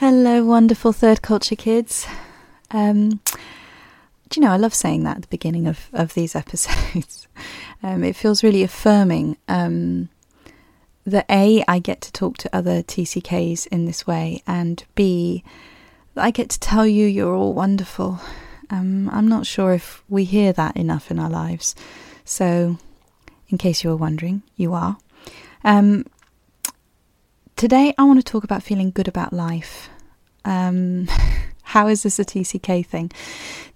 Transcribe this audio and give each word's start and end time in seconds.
Hello, 0.00 0.44
wonderful 0.44 0.92
third 0.92 1.20
culture 1.20 1.56
kids. 1.56 2.06
Um, 2.70 3.20
do 4.28 4.40
you 4.40 4.46
know, 4.46 4.52
I 4.52 4.56
love 4.56 4.74
saying 4.74 5.04
that 5.04 5.16
at 5.16 5.22
the 5.22 5.28
beginning 5.28 5.66
of, 5.66 5.88
of 5.92 6.14
these 6.14 6.34
episodes. 6.34 7.28
um, 7.82 8.04
it 8.04 8.16
feels 8.16 8.42
really 8.42 8.62
affirming 8.62 9.36
um, 9.48 10.08
that 11.06 11.26
A, 11.30 11.64
I 11.66 11.78
get 11.78 12.00
to 12.02 12.12
talk 12.12 12.38
to 12.38 12.56
other 12.56 12.82
TCKs 12.82 13.66
in 13.68 13.86
this 13.86 14.06
way, 14.06 14.42
and 14.46 14.84
B, 14.94 15.42
I 16.16 16.30
get 16.30 16.50
to 16.50 16.60
tell 16.60 16.86
you 16.86 17.06
you're 17.06 17.34
all 17.34 17.54
wonderful. 17.54 18.20
Um, 18.70 19.08
I'm 19.10 19.28
not 19.28 19.46
sure 19.46 19.72
if 19.72 20.02
we 20.08 20.24
hear 20.24 20.52
that 20.52 20.76
enough 20.76 21.10
in 21.10 21.18
our 21.18 21.30
lives. 21.30 21.74
So, 22.24 22.78
in 23.48 23.56
case 23.58 23.82
you 23.82 23.90
were 23.90 23.96
wondering, 23.96 24.42
you 24.56 24.74
are. 24.74 24.98
Um, 25.64 26.04
Today, 27.58 27.92
I 27.98 28.04
want 28.04 28.20
to 28.20 28.22
talk 28.22 28.44
about 28.44 28.62
feeling 28.62 28.92
good 28.92 29.08
about 29.08 29.32
life. 29.32 29.90
How 31.68 31.86
is 31.86 32.02
this 32.02 32.18
a 32.18 32.24
TCK 32.24 32.86
thing? 32.86 33.12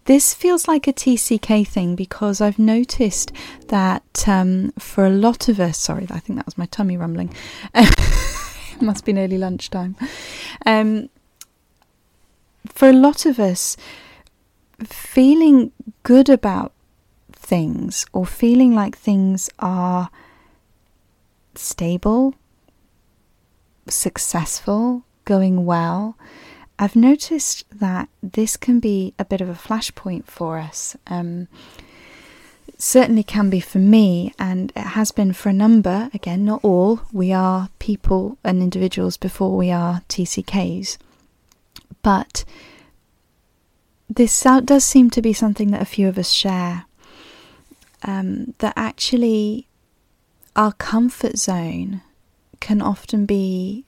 This 0.07 0.33
feels 0.33 0.67
like 0.67 0.89
a 0.89 0.95
TCK 0.95 1.69
thing 1.69 1.95
because 1.95 2.41
I've 2.41 2.59
noticed 2.59 3.33
that 3.69 4.27
um, 4.27 4.73
for 4.79 5.05
a 5.05 5.11
lot 5.11 5.49
of 5.49 5.61
us, 5.61 5.77
sorry, 5.77 6.07
I 6.11 6.19
think 6.19 6.39
that 6.39 6.47
was 6.47 6.57
my 6.57 6.65
tummy 6.67 6.97
rumbling. 6.97 7.35
it 7.75 8.81
must 8.81 9.05
be 9.05 9.13
nearly 9.13 9.37
lunchtime. 9.37 9.97
Um, 10.65 11.11
for 12.67 12.89
a 12.89 12.95
lot 12.95 13.27
of 13.27 13.39
us, 13.39 13.77
feeling 14.83 15.71
good 16.03 16.31
about 16.31 16.73
things 17.31 18.07
or 18.15 18.25
feeling 18.25 18.75
like 18.75 18.97
things 18.97 19.51
are 19.59 20.09
stable, 21.55 22.35
successful, 23.87 25.05
going 25.27 25.67
well, 25.67 26.17
I've 26.83 26.97
noticed 26.97 27.65
that 27.79 28.09
this 28.25 28.57
can 28.57 28.81
be 28.81 29.15
a 29.17 29.25
bit 29.25 29.41
of 29.41 29.49
a 29.49 29.55
flashpoint 29.55 30.25
for 30.25 30.59
us. 30.59 30.97
Um, 31.07 31.47
certainly 32.77 33.23
can 33.23 33.51
be 33.51 33.61
for 33.61 33.79
me, 33.79 34.35
and 34.37 34.73
it 34.75 34.89
has 34.99 35.13
been 35.13 35.33
for 35.33 35.49
a 35.49 35.53
number. 35.53 36.11
Again, 36.13 36.45
not 36.45 36.65
all. 36.65 37.03
We 37.13 37.33
are 37.33 37.69
people 37.79 38.37
and 38.43 38.61
individuals 38.61 39.17
before 39.17 39.57
we 39.57 39.71
are 39.71 40.03
TCKs. 40.09 40.99
But 42.03 42.45
this 44.09 44.43
does 44.43 44.83
seem 44.83 45.09
to 45.11 45.23
be 45.23 45.33
something 45.33 45.71
that 45.71 45.83
a 45.83 45.85
few 45.85 46.09
of 46.09 46.19
us 46.19 46.33
share. 46.33 46.87
Um, 48.03 48.55
that 48.59 48.73
actually 48.75 49.69
our 50.57 50.73
comfort 50.73 51.39
zone 51.39 52.03
can 52.59 52.83
often 52.83 53.25
be 53.25 53.85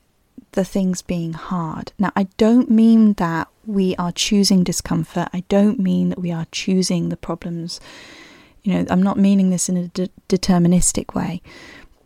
the 0.55 0.65
things 0.65 1.03
being 1.03 1.33
hard. 1.33 1.93
Now, 1.99 2.13
I 2.17 2.25
don't 2.37 2.71
mean 2.71 3.15
that 3.15 3.49
we 3.67 3.95
are 3.97 4.13
choosing 4.13 4.65
discomfort, 4.65 5.29
I 5.33 5.45
don't 5.49 5.79
mean 5.79 6.11
that 6.11 6.21
we 6.21 6.33
are 6.33 6.47
choosing 6.53 7.09
the 7.09 7.17
problems. 7.17 7.81
You 8.63 8.75
know, 8.75 8.87
I'm 8.89 9.03
not 9.03 9.19
meaning 9.19 9.51
this 9.51 9.69
in 9.69 9.77
a 9.77 9.89
de- 9.89 10.11
deterministic 10.29 11.15
way, 11.15 11.43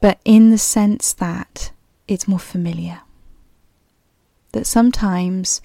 but 0.00 0.18
in 0.24 0.50
the 0.50 0.58
sense 0.58 1.12
that 1.14 1.70
it's 2.08 2.26
more 2.26 2.38
familiar. 2.38 3.00
That 4.52 4.66
sometimes 4.66 5.60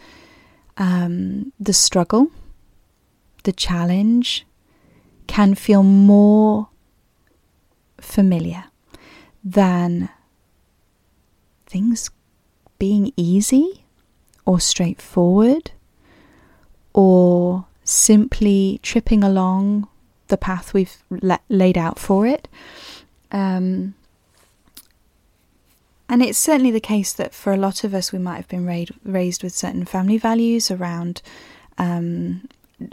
um, 0.77 1.51
the 1.59 1.73
struggle, 1.73 2.27
the 3.43 3.53
challenge, 3.53 4.45
can 5.25 5.55
feel 5.55 5.83
more 5.83 6.69
familiar 7.99 8.65
than 9.43 10.09
things 11.65 12.11
being 12.83 13.13
easy 13.15 13.85
or 14.45 14.59
straightforward 14.59 15.71
or 16.91 17.65
simply 17.85 18.77
tripping 18.83 19.23
along 19.23 19.87
the 20.27 20.35
path 20.35 20.73
we've 20.73 20.97
la- 21.09 21.37
laid 21.47 21.77
out 21.77 21.97
for 21.97 22.27
it. 22.27 22.49
Um, 23.31 23.95
and 26.09 26.21
it's 26.21 26.37
certainly 26.37 26.71
the 26.71 26.81
case 26.81 27.13
that 27.13 27.33
for 27.33 27.53
a 27.53 27.63
lot 27.65 27.85
of 27.85 27.93
us, 27.93 28.11
we 28.11 28.19
might 28.19 28.35
have 28.35 28.49
been 28.49 28.65
ra- 28.65 28.97
raised 29.05 29.43
with 29.43 29.53
certain 29.53 29.85
family 29.85 30.17
values 30.17 30.69
around, 30.69 31.21
um, 31.77 32.49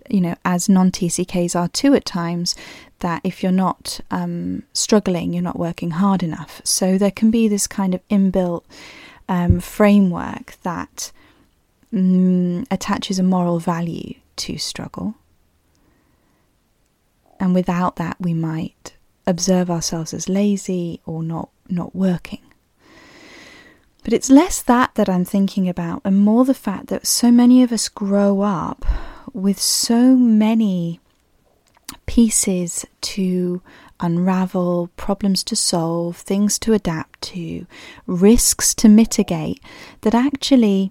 you 0.08 0.20
know, 0.20 0.36
as 0.44 0.68
non 0.68 0.92
TCKs 0.92 1.56
are 1.56 1.66
too 1.66 1.94
at 1.94 2.04
times, 2.04 2.54
that 3.00 3.22
if 3.24 3.42
you're 3.42 3.50
not 3.50 3.98
um, 4.12 4.62
struggling, 4.72 5.32
you're 5.32 5.42
not 5.42 5.58
working 5.58 5.90
hard 5.90 6.22
enough. 6.22 6.60
So 6.62 6.96
there 6.96 7.10
can 7.10 7.32
be 7.32 7.48
this 7.48 7.66
kind 7.66 7.92
of 7.92 8.06
inbuilt 8.06 8.62
um, 9.30 9.60
framework 9.60 10.56
that 10.64 11.12
mm, 11.94 12.66
attaches 12.70 13.18
a 13.18 13.22
moral 13.22 13.60
value 13.60 14.14
to 14.36 14.58
struggle. 14.58 15.14
And 17.38 17.54
without 17.54 17.96
that, 17.96 18.16
we 18.20 18.34
might 18.34 18.96
observe 19.26 19.70
ourselves 19.70 20.12
as 20.12 20.28
lazy 20.28 21.00
or 21.06 21.22
not, 21.22 21.48
not 21.68 21.94
working. 21.94 22.42
But 24.02 24.12
it's 24.12 24.28
less 24.30 24.60
that 24.62 24.94
that 24.96 25.08
I'm 25.08 25.24
thinking 25.24 25.68
about, 25.68 26.02
and 26.04 26.18
more 26.18 26.44
the 26.44 26.54
fact 26.54 26.88
that 26.88 27.06
so 27.06 27.30
many 27.30 27.62
of 27.62 27.70
us 27.70 27.88
grow 27.88 28.40
up 28.40 28.84
with 29.32 29.60
so 29.60 30.16
many 30.16 31.00
pieces 32.06 32.84
to 33.02 33.62
unravel, 34.00 34.90
problems 34.96 35.44
to 35.44 35.56
solve, 35.56 36.16
things 36.16 36.58
to 36.60 36.72
adapt 36.72 37.20
to, 37.22 37.66
risks 38.06 38.74
to 38.74 38.88
mitigate, 38.88 39.62
that 40.02 40.14
actually 40.14 40.90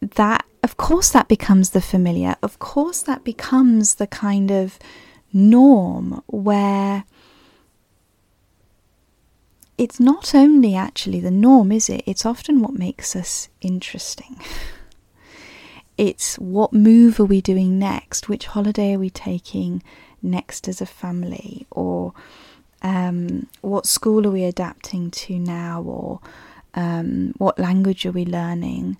that 0.00 0.44
of 0.62 0.76
course 0.76 1.10
that 1.10 1.28
becomes 1.28 1.70
the 1.70 1.80
familiar. 1.80 2.36
Of 2.42 2.58
course 2.58 3.02
that 3.02 3.24
becomes 3.24 3.96
the 3.96 4.06
kind 4.06 4.50
of 4.50 4.78
norm 5.32 6.22
where 6.26 7.04
it's 9.76 10.00
not 10.00 10.34
only 10.34 10.74
actually 10.74 11.20
the 11.20 11.30
norm, 11.30 11.70
is 11.70 11.88
it? 11.88 12.02
It's 12.06 12.26
often 12.26 12.60
what 12.60 12.74
makes 12.74 13.14
us 13.14 13.48
interesting. 13.60 14.40
It's 15.98 16.38
what 16.38 16.72
move 16.72 17.18
are 17.18 17.24
we 17.24 17.40
doing 17.40 17.76
next? 17.76 18.28
Which 18.28 18.46
holiday 18.46 18.94
are 18.94 19.00
we 19.00 19.10
taking 19.10 19.82
next 20.22 20.68
as 20.68 20.80
a 20.80 20.86
family? 20.86 21.66
Or 21.70 22.12
um, 22.82 23.46
what 23.60 23.86
school 23.86 24.26
are 24.26 24.30
we 24.30 24.44
adapting 24.44 25.10
to 25.10 25.38
now? 25.38 25.82
Or 25.82 26.20
um, 26.74 27.34
what 27.38 27.58
language 27.58 28.06
are 28.06 28.12
we 28.12 28.24
learning? 28.24 28.96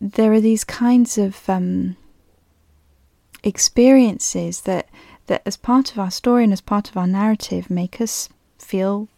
There 0.00 0.32
are 0.32 0.40
these 0.40 0.64
kinds 0.64 1.16
of 1.18 1.48
um, 1.48 1.96
experiences 3.42 4.62
that, 4.62 4.88
that, 5.26 5.42
as 5.46 5.56
part 5.56 5.92
of 5.92 5.98
our 5.98 6.10
story 6.10 6.44
and 6.44 6.52
as 6.52 6.60
part 6.60 6.90
of 6.90 6.96
our 6.96 7.06
narrative, 7.06 7.70
make 7.70 8.00
us 8.00 8.28
feel 8.58 9.08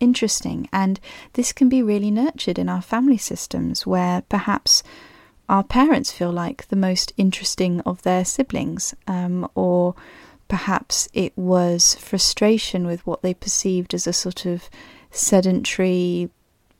interesting. 0.00 0.68
And 0.72 0.98
this 1.34 1.52
can 1.52 1.68
be 1.68 1.82
really 1.82 2.10
nurtured 2.10 2.58
in 2.58 2.68
our 2.68 2.82
family 2.82 3.18
systems 3.18 3.86
where 3.86 4.22
perhaps 4.22 4.82
our 5.48 5.62
parents 5.62 6.10
feel 6.10 6.32
like 6.32 6.66
the 6.68 6.76
most 6.76 7.12
interesting 7.16 7.80
of 7.82 8.02
their 8.02 8.24
siblings, 8.24 8.94
um, 9.06 9.48
or 9.54 9.94
perhaps 10.52 11.08
it 11.14 11.32
was 11.34 11.94
frustration 11.94 12.86
with 12.86 13.06
what 13.06 13.22
they 13.22 13.32
perceived 13.32 13.94
as 13.94 14.06
a 14.06 14.12
sort 14.12 14.44
of 14.44 14.68
sedentary, 15.10 16.28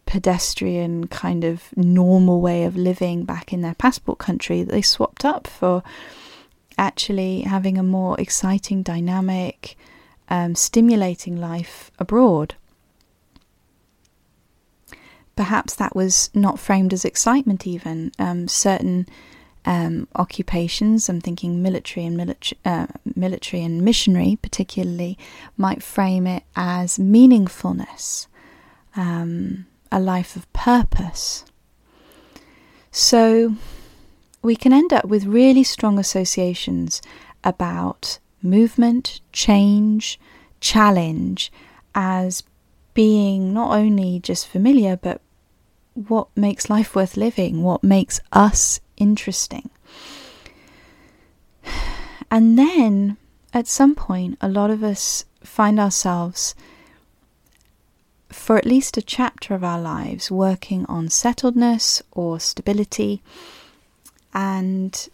pedestrian 0.05 1.07
kind 1.07 1.43
of 1.43 1.75
normal 1.75 2.43
way 2.43 2.65
of 2.65 2.77
living 2.77 3.25
back 3.25 3.51
in 3.51 3.63
their 3.63 3.73
passport 3.73 4.19
country 4.19 4.63
that 4.63 4.71
they 4.71 4.83
swapped 4.83 5.25
up 5.25 5.47
for 5.47 5.83
actually 6.77 7.41
having 7.41 7.79
a 7.79 7.83
more 7.83 8.21
exciting, 8.21 8.83
dynamic, 8.83 9.75
um, 10.29 10.55
stimulating 10.55 11.41
life 11.41 11.91
abroad 11.99 12.55
perhaps 15.35 15.75
that 15.77 15.97
was 15.97 16.29
not 16.35 16.59
framed 16.59 16.93
as 16.93 17.07
excitement, 17.07 17.67
even. 17.67 18.13
Um, 18.19 18.49
certain 18.49 19.07
um, 19.65 20.09
occupations, 20.17 21.09
I'm 21.09 21.21
thinking 21.21 21.63
military 21.63 22.07
and 22.07 22.17
military, 22.17 22.59
uh, 22.65 22.87
military 23.15 23.63
and 23.63 23.83
missionary, 23.83 24.39
particularly, 24.43 25.17
might 25.57 25.83
frame 25.83 26.27
it 26.27 26.43
as 26.57 26.99
meaningfulness, 26.99 28.27
um, 28.97 29.67
a 29.91 30.01
life 30.01 30.37
of 30.37 30.53
purpose. 30.53 31.45
So 32.91 33.55
we 34.43 34.57
can 34.57 34.73
end 34.73 34.93
up 34.93 35.05
with 35.05 35.25
really 35.25 35.65
strong 35.65 35.99
associations 35.99 37.01
about 37.45 38.19
movement, 38.43 39.21
change, 39.33 40.19
challenge 40.61 41.53
as 41.95 42.43
being 42.95 43.55
not 43.55 43.77
only 43.77 44.21
just 44.21 44.47
familiar, 44.49 44.97
but 44.97 45.21
what 45.95 46.29
makes 46.37 46.71
life 46.71 46.95
worth 46.95 47.17
living, 47.17 47.63
what 47.63 47.85
makes 47.85 48.21
us 48.33 48.81
interesting. 49.03 49.69
And 52.31 52.59
then 52.59 53.17
at 53.53 53.67
some 53.67 53.95
point, 53.95 54.39
a 54.41 54.49
lot 54.49 54.71
of 54.71 54.83
us 54.83 55.27
find 55.43 55.79
ourselves, 55.79 56.55
for 58.31 58.57
at 58.57 58.65
least 58.65 58.97
a 58.97 59.03
chapter 59.03 59.55
of 59.55 59.63
our 59.63 59.81
lives, 59.81 60.31
working 60.31 60.87
on 60.87 61.09
settledness 61.09 62.01
or 62.13 62.41
stability. 62.41 63.23
And 64.33 65.09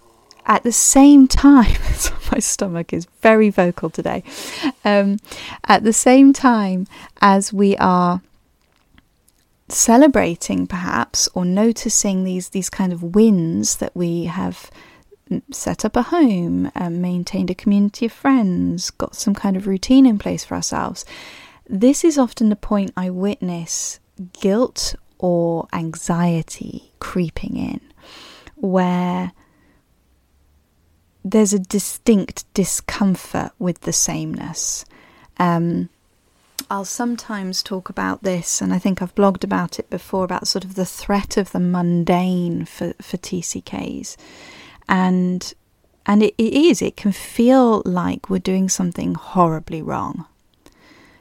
at 0.47 0.63
the 0.63 0.73
same 0.73 1.27
time, 1.27 1.81
my 2.33 2.39
stomach 2.39 2.93
is 2.93 3.09
very 3.21 3.51
vocal 3.51 3.91
today. 3.91 4.23
Um, 4.85 5.17
at 5.65 5.83
the 5.83 5.93
same 5.93 6.33
time 6.33 6.87
as 7.21 7.53
we 7.53 7.77
are 7.79 8.23
celebrating, 9.69 10.67
perhaps, 10.67 11.29
or 11.35 11.45
noticing 11.45 12.25
these 12.25 12.51
these 12.51 12.71
kind 12.71 12.93
of 12.93 13.03
wins 13.03 13.77
that 13.77 13.95
we 13.95 14.25
have 14.25 14.71
set 15.51 15.85
up 15.85 15.97
a 15.97 16.03
home, 16.03 16.71
um, 16.75 17.01
maintained 17.01 17.51
a 17.51 17.55
community 17.55 18.07
of 18.07 18.13
friends, 18.13 18.91
got 18.91 19.15
some 19.15 19.35
kind 19.35 19.57
of 19.57 19.67
routine 19.67 20.07
in 20.07 20.19
place 20.19 20.45
for 20.45 20.55
ourselves. 20.55 21.05
This 21.69 22.05
is 22.05 22.17
often 22.17 22.49
the 22.49 22.57
point 22.57 22.93
I 22.97 23.11
witness 23.11 24.01
guilt 24.41 24.95
or 25.19 25.69
anxiety 25.73 26.93
creeping 26.99 27.57
in, 27.57 27.81
where 28.57 29.33
there's 31.25 31.53
a 31.53 31.59
distinct 31.59 32.53
discomfort 32.55 33.53
with 33.59 33.81
the 33.83 33.93
sameness. 33.93 34.85
Um, 35.39 35.91
I'll 36.71 36.85
sometimes 36.85 37.63
talk 37.63 37.89
about 37.89 38.23
this, 38.23 38.61
and 38.61 38.75
I 38.75 38.79
think 38.79 39.01
I've 39.01 39.15
blogged 39.15 39.43
about 39.43 39.79
it 39.79 39.89
before 39.89 40.25
about 40.25 40.47
sort 40.47 40.65
of 40.65 40.75
the 40.75 40.85
threat 40.85 41.37
of 41.37 41.53
the 41.53 41.61
mundane 41.61 42.67
for, 42.67 42.93
for 43.01 43.17
TCKs. 43.17 44.17
And 44.89 45.55
and 46.05 46.23
it, 46.23 46.35
it 46.39 46.55
is, 46.55 46.81
it 46.81 46.97
can 46.97 47.13
feel 47.13 47.83
like 47.85 48.31
we're 48.31 48.39
doing 48.39 48.71
something 48.71 49.15
horribly 49.15 49.83
wrong, 49.83 50.25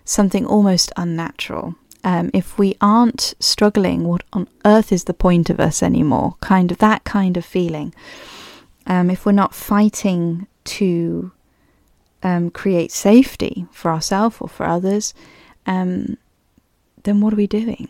something 0.05 0.45
almost 0.45 0.93
unnatural. 0.95 1.75
Um, 2.05 2.31
if 2.33 2.57
we 2.57 2.77
aren't 2.79 3.33
struggling, 3.39 4.05
what 4.07 4.23
on 4.31 4.47
earth 4.63 4.93
is 4.93 5.03
the 5.03 5.13
point 5.13 5.49
of 5.49 5.59
us 5.59 5.83
anymore? 5.83 6.35
Kind 6.39 6.71
of 6.71 6.77
that 6.77 7.03
kind 7.03 7.35
of 7.35 7.43
feeling. 7.43 7.93
Um, 8.85 9.09
if 9.09 9.25
we're 9.25 9.33
not 9.33 9.53
fighting 9.53 10.47
to 10.63 11.31
um, 12.23 12.49
create 12.49 12.91
safety 12.91 13.65
for 13.71 13.91
ourselves 13.91 14.37
or 14.39 14.49
for 14.49 14.65
others, 14.65 15.13
um, 15.65 16.17
then 17.03 17.21
what 17.21 17.33
are 17.33 17.37
we 17.37 17.47
doing? 17.47 17.89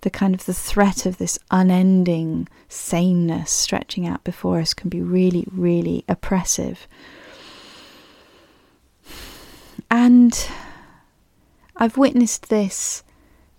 The 0.00 0.10
kind 0.10 0.34
of 0.34 0.46
the 0.46 0.54
threat 0.54 1.06
of 1.06 1.18
this 1.18 1.38
unending 1.50 2.48
sameness 2.68 3.50
stretching 3.50 4.06
out 4.06 4.24
before 4.24 4.58
us 4.58 4.74
can 4.74 4.88
be 4.88 5.00
really, 5.00 5.46
really 5.52 6.04
oppressive. 6.08 6.88
And 9.90 10.48
I've 11.76 11.96
witnessed 11.96 12.48
this 12.48 13.04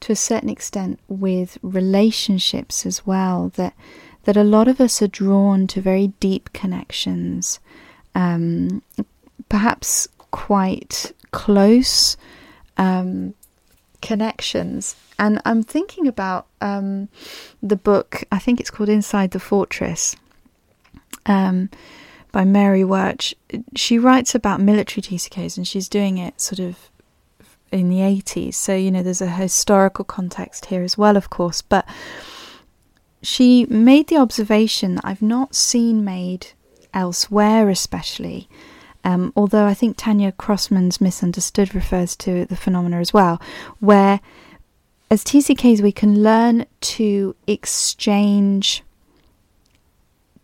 to 0.01 0.11
a 0.11 0.17
certain 0.17 0.49
extent 0.49 0.99
with 1.07 1.57
relationships 1.61 2.85
as 2.85 3.05
well. 3.05 3.51
That 3.55 3.73
that 4.23 4.37
a 4.37 4.43
lot 4.43 4.67
of 4.67 4.79
us 4.79 5.01
are 5.01 5.07
drawn 5.07 5.67
to 5.67 5.81
very 5.81 6.07
deep 6.19 6.51
connections, 6.53 7.59
um, 8.15 8.81
perhaps 9.49 10.07
quite 10.31 11.11
close 11.31 12.17
um, 12.77 13.33
connections. 14.01 14.95
And 15.19 15.41
I'm 15.45 15.63
thinking 15.63 16.07
about 16.07 16.47
um, 16.61 17.09
the 17.61 17.75
book, 17.75 18.23
I 18.31 18.39
think 18.39 18.59
it's 18.59 18.69
called 18.69 18.89
Inside 18.89 19.31
the 19.31 19.39
Fortress 19.39 20.15
um, 21.25 21.69
by 22.31 22.43
Mary 22.43 22.81
Wertsch. 22.81 23.33
She 23.75 23.99
writes 23.99 24.35
about 24.35 24.59
military 24.59 25.01
TCKs 25.01 25.57
and 25.57 25.67
she's 25.67 25.87
doing 25.87 26.17
it 26.17 26.41
sort 26.41 26.59
of 26.59 26.89
in 27.71 27.89
the 27.89 27.97
80s. 27.97 28.55
So, 28.55 28.75
you 28.75 28.91
know, 28.91 29.03
there's 29.03 29.21
a 29.21 29.27
historical 29.27 30.05
context 30.05 30.65
here 30.65 30.83
as 30.83 30.97
well, 30.97 31.17
of 31.17 31.29
course. 31.29 31.61
But 31.61 31.87
she 33.21 33.65
made 33.65 34.07
the 34.07 34.17
observation 34.17 34.95
that 34.95 35.05
I've 35.05 35.21
not 35.21 35.55
seen 35.55 36.03
made 36.03 36.47
elsewhere, 36.93 37.69
especially. 37.69 38.47
Um, 39.03 39.33
although 39.35 39.65
I 39.65 39.73
think 39.73 39.97
Tanya 39.97 40.31
Crossman's 40.31 41.01
Misunderstood 41.01 41.75
refers 41.75 42.15
to 42.17 42.45
the 42.45 42.55
phenomena 42.55 42.99
as 42.99 43.13
well, 43.13 43.41
where 43.79 44.21
as 45.11 45.23
TCKs 45.23 45.81
we 45.81 45.91
can 45.91 46.23
learn 46.23 46.65
to 46.81 47.35
exchange 47.45 48.83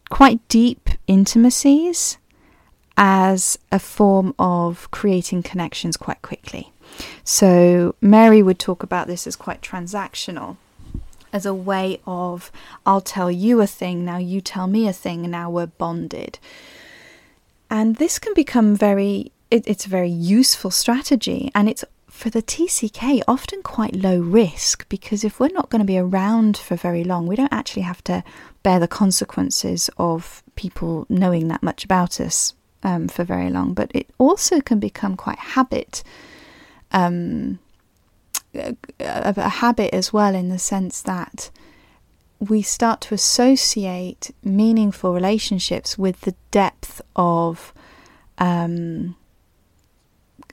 quite 0.10 0.46
deep 0.48 0.90
intimacies 1.08 2.18
as 2.98 3.58
a 3.72 3.80
form 3.80 4.36
of 4.38 4.92
creating 4.92 5.42
connections 5.42 5.96
quite 5.96 6.22
quickly. 6.22 6.74
So 7.24 7.96
Mary 8.02 8.44
would 8.44 8.60
talk 8.60 8.84
about 8.84 9.08
this 9.08 9.26
as 9.26 9.36
quite 9.36 9.62
transactional 9.62 10.58
as 11.32 11.46
a 11.46 11.54
way 11.54 12.00
of 12.06 12.52
I'll 12.86 13.02
tell 13.02 13.32
you 13.32 13.62
a 13.62 13.68
thing, 13.68 14.04
now 14.06 14.18
you 14.18 14.42
tell 14.42 14.68
me 14.68 14.88
a 14.88 14.94
thing, 14.94 15.24
and 15.24 15.32
now 15.32 15.50
we're 15.50 15.68
bonded. 15.68 16.40
And 17.70 17.98
this 17.98 18.20
can 18.20 18.34
become 18.34 18.76
very, 18.76 19.32
it, 19.52 19.64
it's 19.68 19.86
a 19.86 19.90
very 19.90 20.10
useful 20.10 20.72
strategy, 20.72 21.52
and 21.54 21.70
it's 21.70 21.86
for 22.10 22.30
the 22.30 22.42
TCK 22.42 23.22
often 23.28 23.62
quite 23.62 23.96
low 23.96 24.20
risk 24.20 24.90
because 24.90 25.24
if 25.24 25.40
we're 25.40 25.48
not 25.54 25.70
going 25.70 25.80
to 25.80 25.86
be 25.86 25.98
around 25.98 26.58
for 26.58 26.76
very 26.76 27.04
long, 27.04 27.28
we 27.28 27.36
don't 27.36 27.54
actually 27.54 27.84
have 27.84 28.04
to 28.04 28.24
bear 28.62 28.80
the 28.80 28.88
consequences 28.88 29.90
of 29.98 30.44
people 30.56 31.06
knowing 31.08 31.48
that 31.48 31.64
much 31.64 31.86
about 31.86 32.20
us 32.20 32.54
um, 32.84 33.08
for 33.08 33.24
very 33.24 33.50
long. 33.50 33.74
But 33.74 33.92
it 33.94 34.10
also 34.18 34.60
can 34.60 34.80
become 34.80 35.16
quite 35.16 35.40
habit. 35.40 36.04
Um, 36.92 37.60
a, 38.54 38.76
a 39.00 39.50
habit 39.50 39.94
as 39.94 40.12
well 40.12 40.36
in 40.36 40.50
the 40.50 40.60
sense 40.60 41.02
that 41.04 41.52
we 42.40 42.62
start 42.62 43.02
to 43.02 43.14
associate 43.14 44.32
meaningful 44.44 45.14
relationships 45.14 45.98
with 45.98 46.22
the 46.22 46.36
depth 46.52 47.02
of 47.16 47.74
um, 48.38 49.16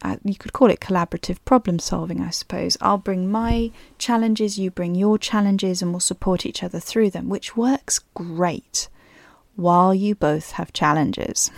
uh, 0.02 0.16
you 0.24 0.34
could 0.34 0.52
call 0.52 0.70
it 0.70 0.80
collaborative 0.80 1.38
problem 1.44 1.78
solving, 1.78 2.20
I 2.20 2.30
suppose. 2.30 2.76
I'll 2.80 2.98
bring 2.98 3.30
my 3.30 3.70
challenges, 3.98 4.58
you 4.58 4.70
bring 4.70 4.94
your 4.94 5.18
challenges, 5.18 5.80
and 5.80 5.90
we'll 5.92 6.00
support 6.00 6.44
each 6.44 6.62
other 6.62 6.80
through 6.80 7.10
them, 7.10 7.28
which 7.28 7.56
works 7.56 8.00
great 8.14 8.88
while 9.54 9.94
you 9.94 10.14
both 10.14 10.52
have 10.52 10.72
challenges. 10.72 11.50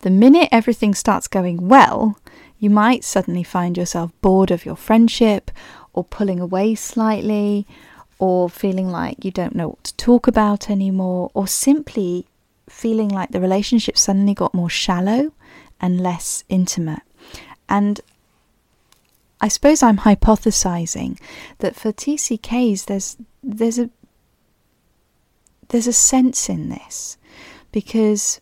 The 0.00 0.10
minute 0.10 0.48
everything 0.52 0.94
starts 0.94 1.26
going 1.26 1.68
well, 1.68 2.18
you 2.58 2.68
might 2.68 3.04
suddenly 3.04 3.42
find 3.42 3.76
yourself 3.76 4.12
bored 4.20 4.50
of 4.50 4.66
your 4.66 4.76
friendship 4.76 5.50
or 5.92 6.04
pulling 6.04 6.38
away 6.38 6.74
slightly 6.74 7.66
or 8.20 8.50
feeling 8.50 8.90
like 8.90 9.24
you 9.24 9.30
don't 9.30 9.54
know 9.54 9.70
what 9.70 9.82
to 9.82 9.96
talk 9.96 10.26
about 10.26 10.68
anymore 10.68 11.30
or 11.32 11.48
simply 11.48 12.26
feeling 12.68 13.08
like 13.08 13.30
the 13.30 13.40
relationship 13.40 13.96
suddenly 13.96 14.34
got 14.34 14.52
more 14.54 14.68
shallow 14.68 15.32
and 15.80 16.00
less 16.00 16.44
intimate. 16.50 17.00
And 17.66 17.98
I 19.40 19.48
suppose 19.48 19.82
I'm 19.82 19.98
hypothesizing 19.98 21.18
that 21.58 21.74
for 21.74 21.92
TCKs 21.92 22.84
there's 22.84 23.16
there's 23.42 23.78
a 23.78 23.88
there's 25.68 25.86
a 25.86 25.92
sense 25.92 26.50
in 26.50 26.68
this 26.68 27.16
because 27.72 28.40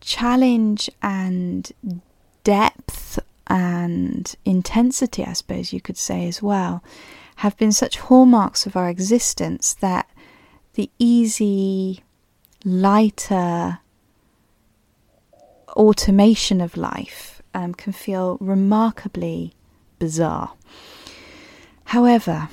challenge 0.00 0.88
and 1.02 1.72
depth 2.44 3.18
and 3.48 4.36
intensity, 4.44 5.24
I 5.24 5.32
suppose 5.32 5.72
you 5.72 5.80
could 5.80 5.96
say 5.96 6.28
as 6.28 6.40
well, 6.40 6.82
have 7.36 7.56
been 7.56 7.72
such 7.72 7.98
hallmarks 7.98 8.66
of 8.66 8.76
our 8.76 8.88
existence 8.88 9.74
that 9.74 10.08
the 10.74 10.90
easy, 10.98 12.02
lighter 12.64 13.78
automation 15.70 16.60
of 16.60 16.76
life 16.76 17.42
um, 17.52 17.74
can 17.74 17.92
feel 17.92 18.38
remarkably 18.40 19.52
bizarre. 19.98 20.52
However, 21.86 22.48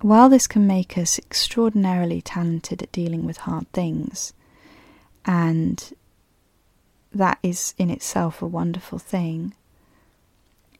while 0.00 0.28
this 0.28 0.46
can 0.46 0.66
make 0.66 0.98
us 0.98 1.18
extraordinarily 1.18 2.20
talented 2.20 2.82
at 2.82 2.92
dealing 2.92 3.24
with 3.24 3.38
hard 3.38 3.70
things 3.72 4.32
and 5.24 5.94
that 7.12 7.38
is 7.42 7.74
in 7.78 7.90
itself 7.90 8.42
a 8.42 8.46
wonderful 8.46 8.98
thing. 8.98 9.54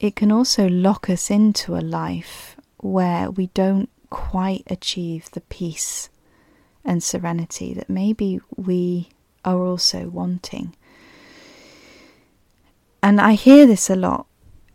It 0.04 0.16
can 0.16 0.30
also 0.30 0.68
lock 0.68 1.08
us 1.08 1.30
into 1.30 1.76
a 1.76 1.80
life 1.80 2.56
where 2.76 3.30
we 3.30 3.46
don't 3.54 3.88
quite 4.10 4.64
achieve 4.66 5.30
the 5.30 5.40
peace 5.40 6.10
and 6.84 7.02
serenity 7.02 7.72
that 7.72 7.88
maybe 7.88 8.38
we 8.54 9.08
are 9.46 9.64
also 9.64 10.10
wanting. 10.10 10.76
And 13.02 13.18
I 13.18 13.32
hear 13.32 13.64
this 13.64 13.88
a 13.88 13.96
lot 13.96 14.26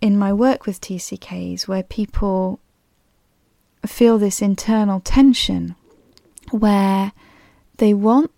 in 0.01 0.17
my 0.17 0.33
work 0.33 0.65
with 0.65 0.81
TCKs 0.81 1.67
where 1.67 1.83
people 1.83 2.59
feel 3.86 4.17
this 4.17 4.41
internal 4.41 5.00
tension 5.00 5.75
where 6.50 7.12
they 7.77 7.93
want 7.93 8.31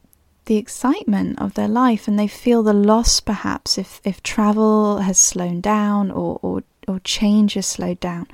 the 0.44 0.58
excitement 0.58 1.40
of 1.40 1.54
their 1.54 1.70
life 1.70 2.10
and 2.10 2.20
they 2.20 2.28
feel 2.28 2.62
the 2.62 2.74
loss 2.74 3.22
perhaps 3.22 3.78
if, 3.78 4.02
if 4.04 4.22
travel 4.22 4.98
has 4.98 5.18
slowed 5.18 5.62
down 5.62 6.12
or, 6.12 6.38
or, 6.42 6.64
or 6.88 7.00
change 7.00 7.56
is 7.58 7.68
slowed 7.68 8.00
down. 8.00 8.28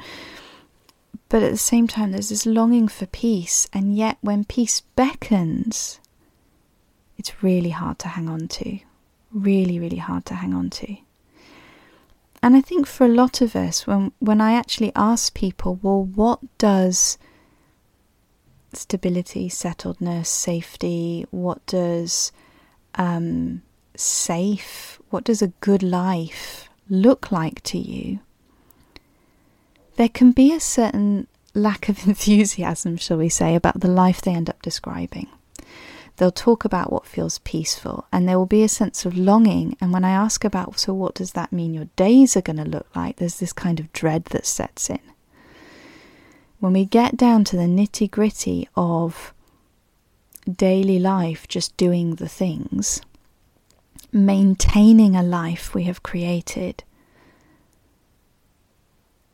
But 1.30 1.44
at 1.44 1.51
the 1.51 1.58
same 1.58 1.88
time, 1.88 2.12
there's 2.12 2.30
this 2.30 2.46
longing 2.46 2.88
for 2.88 3.06
peace, 3.06 3.68
and 3.74 3.96
yet 3.96 4.18
when 4.22 4.46
peace 4.46 4.82
beckons, 4.96 6.00
it's 7.18 7.44
really 7.44 7.72
hard 7.72 8.00
to 8.00 8.10
hang 8.10 8.30
on 8.30 8.48
to. 8.48 8.80
Really, 9.34 9.80
really 9.80 9.98
hard 9.98 10.25
to 10.27 10.36
hang 10.36 10.54
on 10.54 10.70
to. 10.70 10.98
And 12.42 12.56
I 12.56 12.62
think 12.62 12.88
for 12.88 13.06
a 13.06 13.10
lot 13.10 13.42
of 13.42 13.56
us, 13.56 13.86
when, 13.86 14.12
when 14.20 14.39
I 14.39 14.54
actually 14.54 14.92
ask 14.96 15.34
people, 15.34 15.80
well, 15.82 16.04
what 16.04 16.39
does 16.58 17.18
stability, 18.74 19.50
settledness, 19.50 20.27
safety, 20.27 21.25
what 21.32 21.66
does 21.66 22.32
um, 22.96 23.63
safe, 23.96 25.01
what 25.10 25.24
does 25.24 25.42
a 25.42 25.48
good 25.60 25.84
life 25.84 26.70
look 26.89 27.32
like 27.32 27.62
to 27.63 27.77
you? 27.77 28.20
There 29.98 30.10
can 30.10 30.32
be 30.32 30.54
a 30.54 30.60
certain 30.60 31.27
lack 31.54 31.89
of 31.89 32.08
enthusiasm, 32.08 32.98
shall 32.98 33.18
we 33.18 33.30
say, 33.30 33.56
about 33.56 33.82
the 33.82 33.88
life 33.89 34.22
they 34.22 34.34
end 34.34 34.50
up 34.50 34.62
describing. 34.62 35.27
They'll 36.16 36.32
talk 36.32 36.66
about 36.66 36.92
what 36.92 37.06
feels 37.06 37.39
peaceful, 37.39 38.08
and 38.12 38.27
there 38.27 38.39
will 38.39 38.48
be 38.48 38.63
a 38.63 38.70
sense 38.70 39.06
of 39.06 39.16
longing. 39.18 39.77
And 39.80 39.94
when 39.94 40.04
I 40.04 40.12
ask 40.12 40.44
about, 40.44 40.80
so 40.80 40.94
what 40.94 41.13
does 41.13 41.34
that 41.34 41.51
mean 41.51 41.75
your 41.75 41.89
days 41.96 42.36
are 42.36 42.42
going 42.42 42.58
to 42.58 42.63
look 42.63 42.88
like, 42.96 43.18
there's 43.18 43.39
this 43.39 43.54
kind 43.54 43.80
of 43.80 43.92
dread 43.94 44.25
that 44.25 44.46
sets 44.46 44.89
in. 44.89 45.00
When 46.60 46.74
we 46.74 46.86
get 46.86 47.18
down 47.18 47.44
to 47.46 47.56
the 47.56 47.63
nitty 47.63 48.10
gritty 48.10 48.68
of 48.75 49.32
daily 50.51 50.98
life, 50.98 51.48
just 51.48 51.77
doing 51.77 52.16
the 52.16 52.30
things, 52.30 53.01
maintaining 54.12 55.16
a 55.16 55.22
life 55.22 55.75
we 55.75 55.84
have 55.84 56.01
created, 56.01 56.84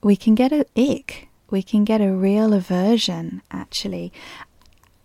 we 0.04 0.16
can 0.16 0.36
get 0.36 0.52
a 0.52 0.66
ick. 0.78 1.30
We 1.50 1.64
can 1.64 1.84
get 1.84 2.02
a 2.02 2.12
real 2.12 2.54
aversion, 2.54 3.42
actually. 3.52 4.12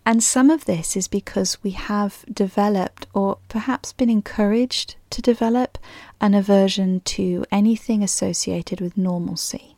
And 0.05 0.23
some 0.23 0.49
of 0.49 0.65
this 0.65 0.97
is 0.97 1.07
because 1.07 1.61
we 1.63 1.71
have 1.71 2.25
developed, 2.31 3.07
or 3.13 3.37
perhaps 3.47 3.93
been 3.93 4.09
encouraged 4.09 4.95
to 5.11 5.21
develop, 5.21 5.77
an 6.19 6.33
aversion 6.33 7.01
to 7.01 7.45
anything 7.51 8.03
associated 8.03 8.81
with 8.81 8.97
normalcy. 8.97 9.75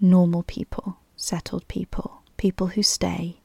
Normal 0.00 0.42
people, 0.42 0.98
settled 1.16 1.66
people, 1.68 2.22
people 2.36 2.68
who 2.68 2.82
stay. 2.82 3.40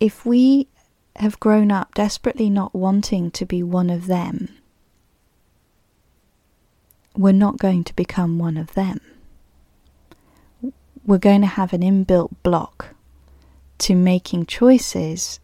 If 0.00 0.24
we 0.24 0.68
have 1.16 1.38
grown 1.38 1.70
up 1.70 1.94
desperately 1.94 2.48
not 2.48 2.74
wanting 2.74 3.30
to 3.32 3.44
be 3.44 3.62
one 3.62 3.90
of 3.90 4.06
them, 4.06 4.48
we're 7.16 7.32
not 7.32 7.58
going 7.58 7.84
to 7.84 7.96
become 7.96 8.38
one 8.38 8.56
of 8.56 8.74
them. 8.74 9.00
We're 11.04 11.18
going 11.18 11.40
to 11.40 11.46
have 11.46 11.72
an 11.72 11.82
inbuilt 11.82 12.30
block 12.42 12.94
to 13.78 13.94
making 13.94 14.46
choices 14.46 15.40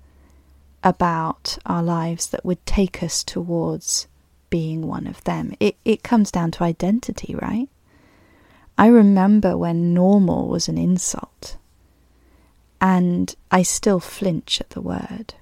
about 0.84 1.58
our 1.66 1.82
lives 1.82 2.28
that 2.28 2.44
would 2.44 2.64
take 2.64 3.02
us 3.02 3.24
towards 3.24 4.06
being 4.50 4.86
one 4.86 5.06
of 5.06 5.22
them. 5.24 5.54
It, 5.58 5.76
it 5.84 6.02
comes 6.02 6.30
down 6.30 6.52
to 6.52 6.64
identity, 6.64 7.34
right? 7.34 7.68
I 8.78 8.86
remember 8.86 9.56
when 9.56 9.92
normal 9.92 10.46
was 10.48 10.68
an 10.68 10.78
insult, 10.78 11.56
and 12.80 13.34
I 13.50 13.62
still 13.62 13.98
flinch 13.98 14.60
at 14.60 14.70
the 14.70 14.80
word. 14.80 15.34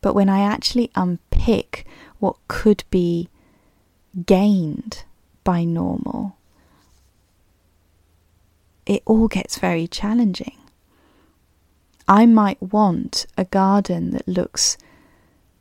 But 0.00 0.14
when 0.14 0.28
I 0.28 0.40
actually 0.40 0.90
unpick 0.94 1.84
what 2.20 2.36
could 2.46 2.84
be 2.90 3.28
gained 4.24 5.02
by 5.44 5.64
normal, 5.64 6.36
it 8.86 9.02
all 9.06 9.28
gets 9.28 9.58
very 9.58 9.86
challenging. 9.86 10.56
I 12.06 12.26
might 12.26 12.60
want 12.60 13.26
a 13.38 13.44
garden 13.44 14.10
that 14.10 14.28
looks 14.28 14.76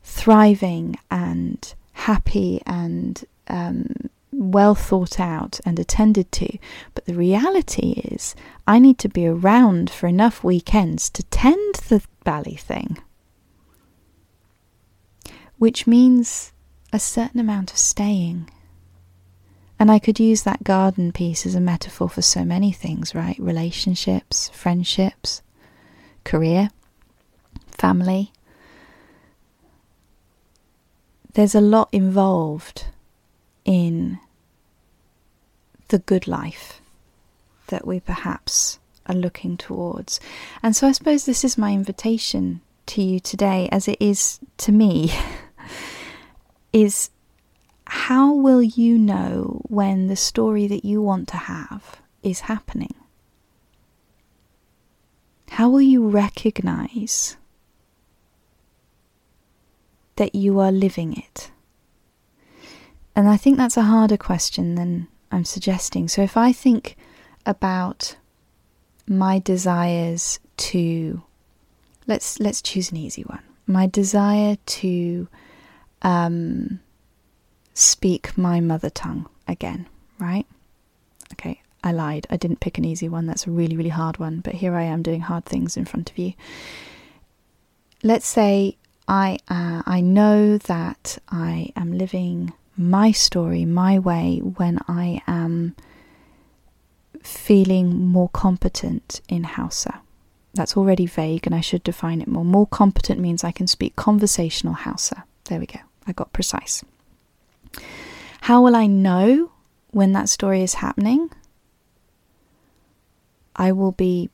thriving 0.03 0.97
and 1.09 1.73
happy 1.93 2.61
and 2.65 3.23
um, 3.47 4.09
well 4.31 4.75
thought 4.75 5.19
out 5.19 5.59
and 5.65 5.79
attended 5.79 6.31
to. 6.33 6.57
But 6.93 7.05
the 7.05 7.13
reality 7.13 7.91
is, 7.91 8.35
I 8.67 8.79
need 8.79 8.97
to 8.99 9.09
be 9.09 9.25
around 9.25 9.89
for 9.89 10.07
enough 10.07 10.43
weekends 10.43 11.09
to 11.11 11.23
tend 11.23 11.75
the 11.87 12.03
bally 12.23 12.55
thing. 12.55 12.97
Which 15.57 15.87
means 15.87 16.51
a 16.91 16.99
certain 16.99 17.39
amount 17.39 17.71
of 17.71 17.77
staying. 17.77 18.49
And 19.83 19.91
I 19.91 19.99
could 19.99 20.17
use 20.17 20.43
that 20.43 20.63
garden 20.63 21.11
piece 21.11 21.45
as 21.45 21.55
a 21.55 21.59
metaphor 21.59 22.07
for 22.07 22.21
so 22.21 22.45
many 22.45 22.71
things, 22.71 23.13
right? 23.13 23.37
Relationships, 23.37 24.47
friendships, 24.53 25.41
career, 26.23 26.69
family. 27.67 28.31
There's 31.33 31.53
a 31.53 31.59
lot 31.59 31.89
involved 31.91 32.85
in 33.65 34.19
the 35.89 35.99
good 35.99 36.29
life 36.29 36.79
that 37.67 37.85
we 37.85 37.99
perhaps 37.99 38.79
are 39.07 39.15
looking 39.15 39.57
towards. 39.57 40.21
And 40.63 40.77
so 40.77 40.87
I 40.87 40.93
suppose 40.93 41.25
this 41.25 41.43
is 41.43 41.57
my 41.57 41.73
invitation 41.73 42.61
to 42.85 43.01
you 43.01 43.19
today, 43.19 43.67
as 43.69 43.89
it 43.89 43.97
is 43.99 44.39
to 44.59 44.71
me, 44.71 45.13
is 46.71 47.09
how 47.93 48.33
will 48.33 48.63
you 48.63 48.97
know 48.97 49.61
when 49.69 50.07
the 50.07 50.15
story 50.15 50.65
that 50.65 50.83
you 50.83 50.99
want 50.99 51.27
to 51.27 51.37
have 51.37 52.01
is 52.23 52.41
happening? 52.41 52.95
How 55.51 55.69
will 55.69 55.83
you 55.83 56.09
recognize 56.09 57.37
that 60.15 60.33
you 60.33 60.59
are 60.59 60.71
living 60.71 61.15
it? 61.15 61.51
And 63.15 63.29
I 63.29 63.37
think 63.37 63.57
that's 63.57 63.77
a 63.77 63.83
harder 63.83 64.17
question 64.17 64.73
than 64.73 65.07
I'm 65.31 65.45
suggesting. 65.45 66.07
So 66.07 66.23
if 66.23 66.35
I 66.35 66.51
think 66.51 66.97
about 67.45 68.17
my 69.07 69.37
desires 69.37 70.39
to 70.57 71.21
let's 72.07 72.39
let's 72.39 72.61
choose 72.61 72.89
an 72.89 72.97
easy 72.97 73.21
one. 73.21 73.43
My 73.67 73.85
desire 73.85 74.57
to 74.81 75.27
um, 76.01 76.79
speak 77.73 78.37
my 78.37 78.59
mother 78.59 78.89
tongue 78.89 79.27
again, 79.47 79.87
right? 80.19 80.45
Okay, 81.33 81.61
I 81.83 81.91
lied. 81.91 82.27
I 82.29 82.37
didn't 82.37 82.59
pick 82.59 82.77
an 82.77 82.85
easy 82.85 83.09
one. 83.09 83.25
That's 83.25 83.47
a 83.47 83.51
really, 83.51 83.75
really 83.75 83.89
hard 83.89 84.17
one. 84.17 84.39
But 84.39 84.55
here 84.55 84.75
I 84.75 84.83
am 84.83 85.01
doing 85.01 85.21
hard 85.21 85.45
things 85.45 85.75
in 85.75 85.85
front 85.85 86.11
of 86.11 86.17
you. 86.17 86.33
Let's 88.03 88.27
say 88.27 88.77
I 89.07 89.37
uh, 89.49 89.83
I 89.85 90.01
know 90.01 90.57
that 90.57 91.17
I 91.29 91.71
am 91.75 91.97
living 91.97 92.53
my 92.77 93.11
story 93.11 93.65
my 93.65 93.99
way 93.99 94.39
when 94.39 94.79
I 94.87 95.21
am 95.27 95.75
feeling 97.21 98.07
more 98.07 98.29
competent 98.29 99.21
in 99.29 99.43
Hausa. 99.43 100.01
That's 100.53 100.77
already 100.77 101.05
vague 101.05 101.45
and 101.45 101.55
I 101.55 101.61
should 101.61 101.83
define 101.83 102.21
it 102.21 102.27
more. 102.27 102.45
More 102.45 102.67
competent 102.67 103.19
means 103.19 103.43
I 103.43 103.51
can 103.51 103.67
speak 103.67 103.95
conversational 103.95 104.73
Hausa. 104.73 105.23
There 105.45 105.59
we 105.59 105.65
go. 105.65 105.79
I 106.05 106.11
got 106.11 106.33
precise. 106.33 106.83
How 108.43 108.61
will 108.61 108.75
I 108.75 108.87
know 108.87 109.51
when 109.91 110.11
that 110.11 110.27
story 110.27 110.63
is 110.63 110.73
happening? 110.73 111.29
I 113.55 113.71
will 113.71 113.93
be 113.93 114.31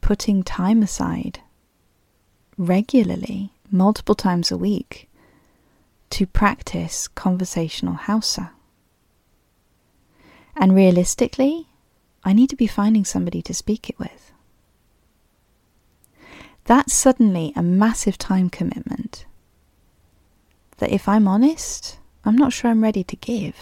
putting 0.00 0.42
time 0.42 0.82
aside 0.82 1.38
regularly, 2.58 3.52
multiple 3.70 4.16
times 4.16 4.50
a 4.50 4.56
week, 4.56 5.08
to 6.10 6.26
practice 6.26 7.06
conversational 7.06 7.94
Hausa. 7.94 8.50
And 10.56 10.74
realistically, 10.74 11.68
I 12.24 12.32
need 12.32 12.50
to 12.50 12.56
be 12.56 12.66
finding 12.66 13.04
somebody 13.04 13.42
to 13.42 13.54
speak 13.54 13.88
it 13.88 13.96
with. 13.96 14.32
That's 16.64 16.92
suddenly 16.92 17.52
a 17.54 17.62
massive 17.62 18.18
time 18.18 18.50
commitment 18.50 19.24
that, 20.78 20.90
if 20.90 21.08
I'm 21.08 21.28
honest, 21.28 22.00
I'm 22.26 22.36
not 22.36 22.52
sure 22.52 22.70
I'm 22.70 22.82
ready 22.82 23.04
to 23.04 23.16
give. 23.16 23.56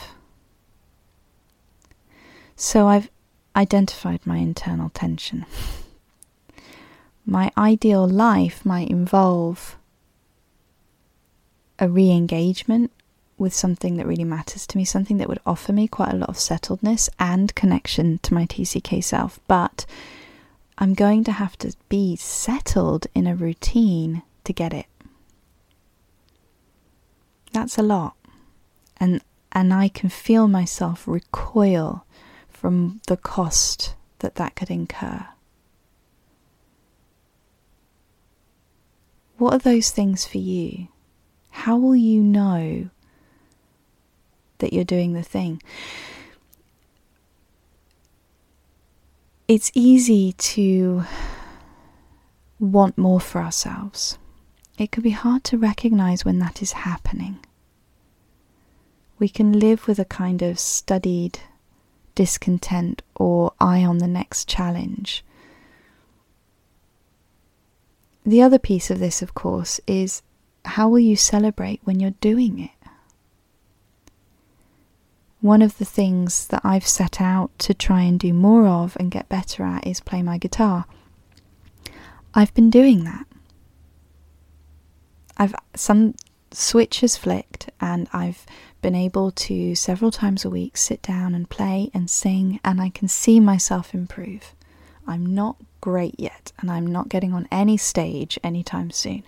So 2.57 2.89
I've 2.89 3.11
identified 3.55 4.27
my 4.27 4.39
internal 4.39 4.89
tension. 4.91 5.45
My 7.27 7.51
ideal 7.57 8.07
life 8.07 8.67
might 8.67 8.91
involve 8.91 9.77
a 11.79 11.89
re 11.89 12.11
engagement 12.11 12.93
with 13.39 13.55
something 13.55 13.97
that 13.97 14.07
really 14.07 14.25
matters 14.25 14.67
to 14.67 14.77
me, 14.77 14.85
something 14.85 15.17
that 15.19 15.29
would 15.29 15.41
offer 15.47 15.73
me 15.73 15.89
quite 15.89 16.13
a 16.13 16.17
lot 16.17 16.29
of 16.29 16.37
settledness 16.37 17.09
and 17.19 17.55
connection 17.55 18.19
to 18.19 18.35
my 18.35 18.45
TCK 18.45 19.03
self. 19.03 19.41
But 19.49 19.87
I'm 20.77 20.93
going 20.95 21.25
to 21.25 21.33
have 21.33 21.57
to 21.59 21.75
be 21.89 22.15
settled 22.17 23.07
in 23.15 23.27
a 23.27 23.35
routine 23.35 24.23
to 24.45 24.53
get 24.53 24.73
it. 24.75 24.87
That's 27.53 27.79
a 27.79 27.83
lot. 27.83 28.17
And 28.99 29.23
and 29.53 29.73
I 29.73 29.89
can 29.89 30.09
feel 30.09 30.49
myself 30.49 31.07
recoil 31.07 32.05
from 32.49 33.01
the 33.07 33.17
cost 33.17 33.95
that 34.19 34.35
that 34.35 34.57
could 34.57 34.71
incur. 34.71 35.27
What 39.37 39.55
are 39.55 39.59
those 39.59 39.91
things 39.91 40.25
for 40.25 40.39
you? 40.39 40.89
How 41.51 41.77
will 41.77 41.97
you 41.97 42.21
know 42.23 42.91
that 44.59 44.73
you're 44.73 44.85
doing 44.85 45.13
the 45.13 45.23
thing? 45.23 45.63
It's 49.47 49.71
easy 49.75 50.33
to 50.33 51.05
want 52.59 52.97
more 52.97 53.21
for 53.21 53.41
ourselves. 53.41 54.19
It 54.79 54.91
can 54.91 55.03
be 55.03 55.11
hard 55.11 55.45
to 55.45 55.59
recognize 55.59 56.25
when 56.25 56.39
that 56.39 56.63
is 56.63 56.73
happening. 56.73 57.45
We 59.19 59.29
can 59.29 59.59
live 59.59 59.87
with 59.87 59.99
a 59.99 60.05
kind 60.05 60.43
of 60.43 60.59
studied 60.59 61.39
discontent 62.15 63.03
or 63.15 63.53
eye 63.61 63.85
on 63.85 63.99
the 63.99 64.09
next 64.09 64.49
challenge. 64.49 65.25
The 68.27 68.43
other 68.43 68.59
piece 68.59 68.91
of 68.91 68.99
this, 68.99 69.23
of 69.23 69.35
course, 69.35 69.81
is 69.87 70.23
how 70.65 70.89
will 70.89 71.01
you 71.01 71.17
celebrate 71.17 71.81
when 71.85 72.01
you're 72.01 72.11
doing 72.21 72.59
it? 72.59 72.71
One 75.41 75.61
of 75.61 75.77
the 75.77 75.85
things 75.85 76.47
that 76.47 76.63
I've 76.65 76.87
set 76.87 77.21
out 77.21 77.51
to 77.59 77.75
try 77.75 78.01
and 78.03 78.19
do 78.19 78.33
more 78.33 78.67
of 78.67 78.97
and 78.99 79.11
get 79.11 79.29
better 79.29 79.63
at 79.63 79.87
is 79.87 80.01
play 80.01 80.23
my 80.23 80.39
guitar. 80.39 80.87
I've 82.33 82.55
been 82.55 82.71
doing 82.71 83.05
that. 83.05 83.27
I've 85.37 85.55
some 85.75 86.15
switch 86.55 87.01
has 87.01 87.17
flicked 87.17 87.71
and 87.81 88.09
I've 88.13 88.47
been 88.83 88.95
able 88.95 89.31
to 89.31 89.75
several 89.75 90.11
times 90.11 90.45
a 90.45 90.51
week 90.51 90.77
sit 90.77 91.03
down 91.03 91.35
and 91.35 91.49
play 91.49 91.91
and 91.93 92.09
sing 92.09 92.61
and 92.65 92.81
I 92.81 92.91
can 92.91 93.09
see 93.09 93.41
myself 93.41 93.95
improve. 93.95 94.55
I'm 95.07 95.35
not 95.35 95.57
great 95.81 96.15
yet 96.19 96.53
and 96.59 96.71
I'm 96.71 96.87
not 96.87 97.09
getting 97.09 97.33
on 97.33 97.49
any 97.51 97.77
stage 97.77 98.39
anytime 98.43 98.91
soon. 98.91 99.25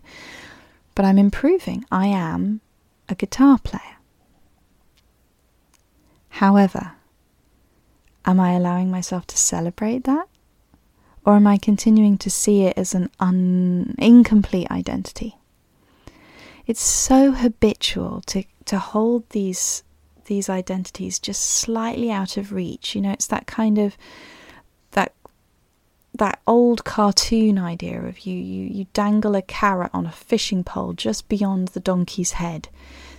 But 0.95 1.05
I'm 1.05 1.19
improving. 1.19 1.85
I 1.91 2.07
am 2.07 2.61
a 3.09 3.15
guitar 3.15 3.59
player. 3.59 3.97
However, 6.31 6.93
am 8.25 8.41
I 8.41 8.53
allowing 8.53 8.91
myself 8.91 9.27
to 9.29 9.37
celebrate 9.39 10.05
that? 10.05 10.29
Or 11.25 11.35
am 11.35 11.47
I 11.47 11.57
continuing 11.57 12.19
to 12.19 12.31
see 12.31 12.63
it 12.63 12.79
as 12.79 12.95
an 12.95 13.11
un- 13.19 13.95
incomplete 13.99 14.71
identity? 14.71 15.37
It's 16.67 16.83
so 16.83 17.33
habitual 17.33 18.23
to, 18.27 18.45
to 18.67 18.79
hold 18.79 19.29
these 19.31 19.83
these 20.27 20.49
identities 20.49 21.21
just 21.21 21.43
slightly 21.43 22.11
out 22.11 22.37
of 22.37 22.53
reach. 22.53 22.97
You 22.97 23.01
know, 23.03 23.13
it's 23.13 23.29
that 23.29 23.47
kind 23.47 23.79
of 23.79 23.97
that 24.91 25.15
that 26.15 26.41
old 26.47 26.85
cartoon 26.85 27.59
idea 27.59 28.03
of 28.03 28.21
you, 28.21 28.35
you 28.35 28.67
you 28.67 28.87
dangle 28.93 29.37
a 29.37 29.43
carrot 29.43 29.91
on 29.95 30.07
a 30.07 30.13
fishing 30.13 30.65
pole 30.65 30.93
just 30.93 31.29
beyond 31.29 31.69
the 31.69 31.81
donkey's 31.81 32.33
head 32.33 32.69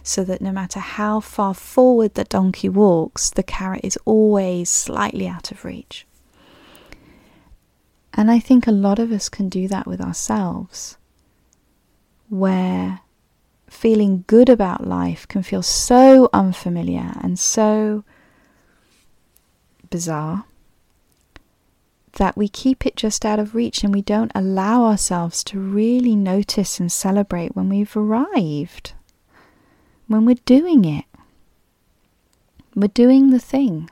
so 0.03 0.23
that 0.23 0.41
no 0.41 0.51
matter 0.51 0.79
how 0.79 1.19
far 1.19 1.53
forward 1.53 2.13
the 2.13 2.23
donkey 2.23 2.69
walks, 2.69 3.29
the 3.29 3.43
carrot 3.43 3.81
is 3.83 3.97
always 4.05 4.69
slightly 4.69 5.27
out 5.27 5.51
of 5.51 5.65
reach. 5.65 6.05
And 8.13 8.31
I 8.31 8.39
think 8.39 8.65
a 8.65 8.71
lot 8.71 8.99
of 8.99 9.11
us 9.11 9.29
can 9.29 9.47
do 9.47 9.67
that 9.67 9.85
with 9.85 10.01
ourselves, 10.01 10.97
where 12.29 13.01
feeling 13.69 14.23
good 14.27 14.49
about 14.49 14.87
life 14.87 15.27
can 15.27 15.43
feel 15.43 15.61
so 15.61 16.29
unfamiliar 16.33 17.13
and 17.21 17.37
so 17.37 18.03
bizarre 19.89 20.45
that 22.13 22.35
we 22.35 22.47
keep 22.47 22.85
it 22.85 22.95
just 22.95 23.25
out 23.25 23.39
of 23.39 23.53
reach 23.53 23.83
and 23.83 23.93
we 23.93 24.01
don't 24.01 24.31
allow 24.33 24.83
ourselves 24.85 25.43
to 25.43 25.59
really 25.59 26.15
notice 26.15 26.79
and 26.79 26.91
celebrate 26.91 27.55
when 27.55 27.69
we've 27.69 27.95
arrived 27.95 28.93
when 30.07 30.25
we're 30.25 30.35
doing 30.45 30.85
it. 30.85 31.05
We're 32.75 32.87
doing 32.87 33.29
the 33.29 33.39
thing. 33.39 33.89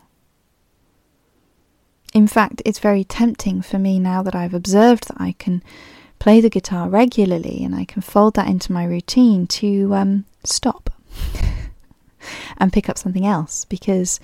In 2.13 2.27
fact, 2.27 2.61
it's 2.65 2.79
very 2.79 3.03
tempting 3.03 3.61
for 3.61 3.77
me 3.77 3.99
now 3.99 4.23
that 4.23 4.35
I've 4.35 4.53
observed 4.53 5.09
that 5.09 5.19
I 5.19 5.33
can 5.33 5.61
play 6.19 6.41
the 6.41 6.49
guitar 6.49 6.89
regularly 6.89 7.63
and 7.63 7.75
I 7.75 7.85
can 7.85 8.01
fold 8.01 8.35
that 8.35 8.47
into 8.47 8.71
my 8.71 8.83
routine 8.85 9.47
to 9.47 9.93
um, 9.93 10.25
stop 10.43 10.89
and 12.57 12.73
pick 12.73 12.89
up 12.89 12.97
something 12.97 13.25
else 13.25 13.65
because 13.65 14.19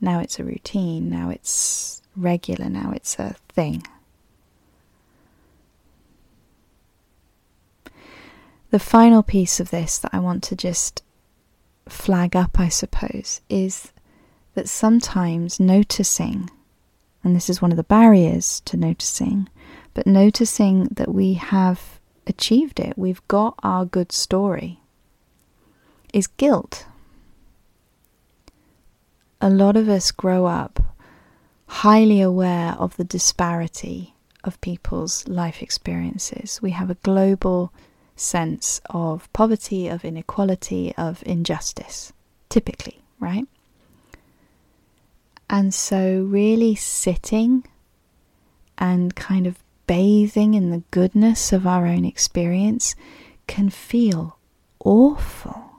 now 0.00 0.18
it's 0.18 0.38
a 0.38 0.44
routine, 0.44 1.08
now 1.08 1.30
it's 1.30 2.02
regular, 2.16 2.68
now 2.68 2.92
it's 2.94 3.18
a 3.18 3.36
thing. 3.48 3.86
The 8.70 8.78
final 8.78 9.22
piece 9.22 9.60
of 9.60 9.70
this 9.70 9.98
that 9.98 10.14
I 10.14 10.18
want 10.18 10.42
to 10.44 10.56
just 10.56 11.02
flag 11.88 12.34
up, 12.34 12.58
I 12.58 12.68
suppose, 12.68 13.42
is 13.48 13.92
that 14.54 14.68
sometimes 14.68 15.60
noticing, 15.60 16.50
and 17.22 17.36
this 17.36 17.50
is 17.50 17.60
one 17.60 17.70
of 17.70 17.76
the 17.76 17.82
barriers 17.82 18.60
to 18.64 18.76
noticing, 18.76 19.48
but 19.94 20.06
noticing 20.06 20.84
that 20.84 21.12
we 21.12 21.34
have 21.34 22.00
achieved 22.26 22.80
it, 22.80 22.96
we've 22.96 23.26
got 23.28 23.54
our 23.62 23.84
good 23.84 24.12
story, 24.12 24.80
is 26.12 26.26
guilt. 26.26 26.86
A 29.40 29.50
lot 29.50 29.76
of 29.76 29.88
us 29.88 30.10
grow 30.10 30.46
up 30.46 30.80
highly 31.66 32.20
aware 32.20 32.72
of 32.78 32.96
the 32.96 33.04
disparity 33.04 34.14
of 34.44 34.60
people's 34.60 35.26
life 35.26 35.62
experiences. 35.62 36.60
We 36.62 36.72
have 36.72 36.90
a 36.90 36.96
global 36.96 37.72
sense 38.14 38.80
of 38.90 39.32
poverty, 39.32 39.88
of 39.88 40.04
inequality, 40.04 40.94
of 40.96 41.22
injustice, 41.26 42.12
typically, 42.48 43.02
right? 43.18 43.46
And 45.48 45.74
so, 45.74 46.22
really 46.22 46.74
sitting 46.74 47.64
and 48.78 49.14
kind 49.14 49.46
of 49.46 49.58
bathing 49.92 50.54
in 50.54 50.70
the 50.70 50.82
goodness 50.90 51.52
of 51.52 51.66
our 51.66 51.86
own 51.86 52.06
experience 52.06 52.94
can 53.46 53.68
feel 53.68 54.38
awful. 54.82 55.70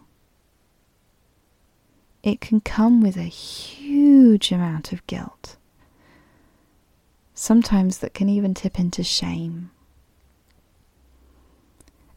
It 2.22 2.40
can 2.40 2.62
come 2.62 3.02
with 3.02 3.18
a 3.18 3.24
huge 3.24 4.52
amount 4.52 4.94
of 4.94 5.06
guilt. 5.08 5.58
Sometimes 7.34 7.98
that 7.98 8.14
can 8.14 8.30
even 8.30 8.54
tip 8.54 8.80
into 8.80 9.04
shame 9.04 9.72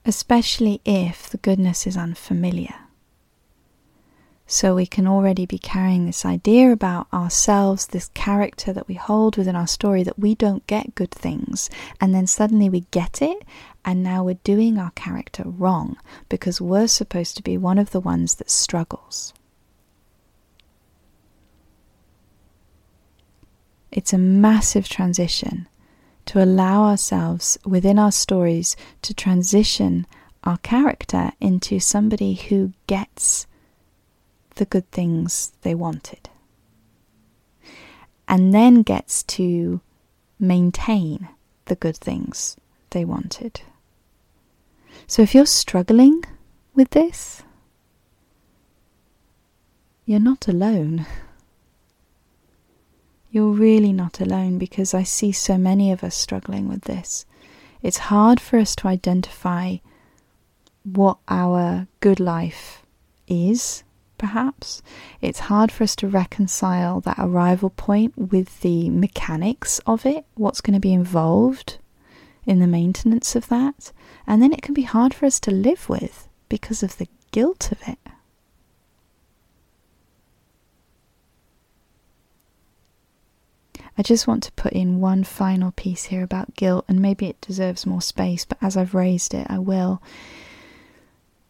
especially 0.07 0.81
if 0.85 1.29
the 1.29 1.37
goodness 1.39 1.85
is 1.85 1.97
unfamiliar. 1.97 2.86
So 4.49 4.77
we 4.77 4.87
can 4.87 5.09
already 5.09 5.45
be 5.45 5.59
carrying 5.59 6.07
this 6.07 6.25
idea 6.25 6.71
about 6.71 7.09
ourselves, 7.13 7.89
this 7.89 8.11
character 8.15 8.73
that 8.73 8.87
we 8.87 8.95
hold 8.95 9.37
within 9.37 9.57
our 9.57 9.67
story 9.67 10.05
that 10.05 10.19
we 10.19 10.37
don't 10.37 10.67
get 10.69 10.95
good 10.95 11.11
things, 11.11 11.69
and 12.01 12.15
then 12.15 12.29
suddenly 12.29 12.71
we 12.71 12.87
get 12.93 13.21
it, 13.21 13.43
and 13.85 14.05
now 14.05 14.23
we're 14.23 14.39
doing 14.45 14.79
our 14.79 14.93
character 14.93 15.43
wrong 15.45 15.97
because 16.29 16.61
we're 16.61 16.87
supposed 16.87 17.37
to 17.37 17.43
be 17.43 17.59
one 17.59 17.79
of 17.79 17.91
the 17.91 18.01
ones 18.01 18.37
that 18.37 18.51
struggles. 18.51 19.35
It's 23.91 24.13
a 24.13 24.19
massive 24.19 24.89
transition 24.89 25.69
to 26.27 26.43
allow 26.43 26.85
ourselves 26.85 27.59
within 27.65 27.99
our 27.99 28.13
stories 28.13 28.77
to 29.03 29.15
transition 29.15 30.07
our 30.45 30.59
character 30.59 31.33
into 31.41 31.81
somebody 31.81 32.35
who 32.35 32.73
gets 32.87 33.47
the 34.57 34.64
good 34.64 34.90
things 34.90 35.53
they 35.62 35.75
wanted 35.75 36.29
and 38.29 38.53
then 38.53 38.83
gets 38.83 39.23
to 39.23 39.81
maintain 40.38 41.29
the 41.66 41.77
good 41.77 41.97
things 41.97 42.57
they 42.90 43.05
wanted. 43.05 43.61
So 45.07 45.23
if 45.23 45.35
you're 45.35 45.47
struggling 45.47 46.25
with 46.75 46.90
this, 46.90 47.42
you're 50.05 50.21
not 50.21 50.49
alone 50.49 51.07
you're 53.37 53.53
really 53.53 53.92
not 53.92 54.19
alone 54.19 54.57
because 54.57 54.95
I 54.95 55.03
see 55.03 55.31
so 55.31 55.59
many 55.59 55.92
of 55.92 56.03
us 56.03 56.16
struggling 56.16 56.69
with 56.69 56.85
this. 56.85 57.27
It's 57.83 58.09
hard 58.09 58.40
for 58.40 58.59
us 58.59 58.75
to 58.77 58.88
identify 58.88 59.77
what 60.85 61.19
our 61.29 61.87
good 62.01 62.19
life 62.19 62.83
is, 63.29 63.85
perhaps. 64.19 64.83
It's 65.21 65.41
hard 65.41 65.71
for 65.71 65.85
us 65.85 65.97
to 65.97 66.09
reconcile 66.09 67.01
that 67.01 67.19
arrival 67.19 67.71
point 67.71 68.17
with 68.17 68.61
the 68.61 68.91
mechanics 68.91 69.81
of 69.87 70.07
it, 70.07 70.25
what's 70.35 70.61
going 70.61 70.75
to 70.75 70.81
be 70.81 70.93
involved 70.93 71.79
in 72.45 72.61
the 72.61 72.67
maintenance 72.67 73.35
of 73.35 73.49
that. 73.49 73.93
And 74.27 74.43
then 74.43 74.53
it 74.53 74.63
can 74.63 74.75
be 74.75 74.83
hard 74.83 75.15
for 75.15 75.27
us 75.27 75.41
to 75.41 75.51
live 75.51 75.89
with 75.89 76.29
because 76.49 76.83
of 76.83 76.97
the 76.99 77.09
guilt 77.33 77.73
of 77.73 77.79
it. 77.87 77.99
I 83.99 84.03
just 84.03 84.27
want 84.27 84.43
to 84.43 84.53
put 84.53 84.73
in 84.73 85.01
one 85.01 85.25
final 85.25 85.73
piece 85.73 86.05
here 86.05 86.23
about 86.23 86.55
guilt, 86.55 86.85
and 86.87 87.01
maybe 87.01 87.29
it 87.29 87.41
deserves 87.41 87.87
more 87.87 88.03
space, 88.03 88.45
but 88.45 88.59
as 88.61 88.77
I've 88.77 88.95
raised 88.95 89.33
it, 89.33 89.47
I 89.49 89.59
will. 89.59 90.03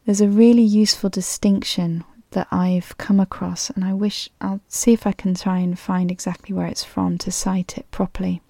There's 0.04 0.20
a 0.20 0.28
really 0.28 0.62
useful 0.62 1.10
distinction 1.10 2.04
that 2.36 2.48
I've 2.52 2.98
come 2.98 3.18
across, 3.18 3.70
and 3.70 3.82
I 3.82 3.94
wish 3.94 4.28
I'll 4.42 4.60
see 4.68 4.92
if 4.92 5.06
I 5.06 5.12
can 5.12 5.34
try 5.34 5.60
and 5.60 5.78
find 5.78 6.10
exactly 6.10 6.54
where 6.54 6.66
it's 6.66 6.84
from 6.84 7.16
to 7.18 7.32
cite 7.32 7.78
it 7.78 7.90
properly. 7.90 8.42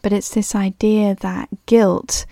But 0.00 0.14
it's 0.14 0.32
this 0.32 0.54
idea 0.54 1.14
that 1.16 1.50
guilt, 1.66 2.24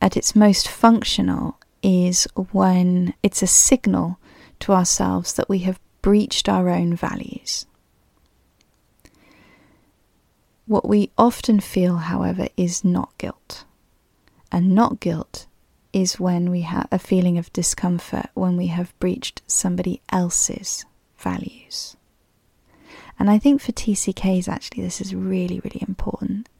at 0.00 0.16
its 0.16 0.36
most 0.36 0.68
functional, 0.68 1.58
is 1.82 2.28
when 2.52 3.14
it's 3.24 3.42
a 3.42 3.48
signal 3.48 4.20
to 4.60 4.72
ourselves 4.72 5.32
that 5.32 5.48
we 5.48 5.58
have 5.60 5.80
breached 6.02 6.48
our 6.48 6.68
own 6.68 6.94
values. 6.94 7.66
What 10.66 10.88
we 10.88 11.10
often 11.18 11.58
feel, 11.58 11.96
however, 11.96 12.46
is 12.56 12.84
not 12.84 13.18
guilt. 13.18 13.64
And 14.52 14.72
not 14.72 15.00
guilt 15.00 15.48
is 15.96 16.20
when 16.20 16.50
we 16.50 16.60
have 16.60 16.86
a 16.92 16.98
feeling 16.98 17.38
of 17.38 17.50
discomfort 17.54 18.26
when 18.34 18.54
we 18.54 18.66
have 18.66 18.98
breached 18.98 19.40
somebody 19.46 20.02
else's 20.10 20.84
values. 21.16 21.96
And 23.18 23.30
I 23.30 23.38
think 23.38 23.62
for 23.62 23.72
TCKs, 23.72 24.46
actually, 24.46 24.82
this 24.82 25.00
is 25.00 25.14
really, 25.14 25.58
really 25.60 25.82
important 25.88 26.50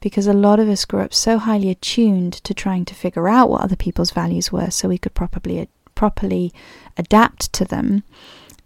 because 0.00 0.28
a 0.28 0.32
lot 0.32 0.60
of 0.60 0.68
us 0.68 0.84
grew 0.84 1.00
up 1.00 1.12
so 1.12 1.36
highly 1.36 1.68
attuned 1.68 2.34
to 2.34 2.54
trying 2.54 2.84
to 2.84 2.94
figure 2.94 3.28
out 3.28 3.50
what 3.50 3.62
other 3.62 3.74
people's 3.74 4.12
values 4.12 4.52
were 4.52 4.70
so 4.70 4.86
we 4.86 4.98
could 4.98 5.14
properly, 5.14 5.68
properly 5.96 6.52
adapt 6.96 7.52
to 7.54 7.64
them 7.64 8.04